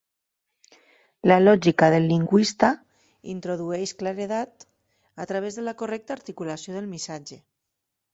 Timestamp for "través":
5.33-5.59